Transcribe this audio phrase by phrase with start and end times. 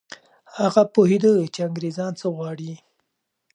[0.57, 2.73] هغه پوهېده چي انګریزان څه غواړي.